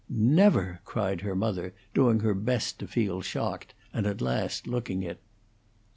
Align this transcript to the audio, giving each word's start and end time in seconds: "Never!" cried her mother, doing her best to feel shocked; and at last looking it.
"Never!" 0.09 0.81
cried 0.83 1.21
her 1.21 1.35
mother, 1.35 1.75
doing 1.93 2.21
her 2.21 2.33
best 2.33 2.79
to 2.79 2.87
feel 2.87 3.21
shocked; 3.21 3.75
and 3.93 4.07
at 4.07 4.19
last 4.19 4.65
looking 4.65 5.03
it. 5.03 5.19